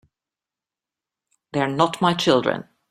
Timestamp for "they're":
1.53-1.67